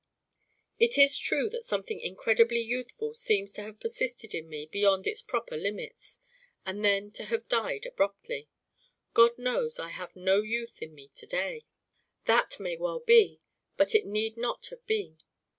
[0.79, 5.21] "It is true that something incredibly youthful seems to have persisted in me beyond its
[5.21, 6.21] proper limits,
[6.65, 8.49] and then to have died abruptly.
[9.13, 11.65] God knows I have no youth in me to day."
[12.25, 13.41] "That may well be,
[13.77, 15.19] but it need not have been.